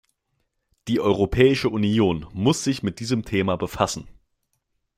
[0.87, 4.07] Die Europäische Union muss sich mit diesem Thema befassen.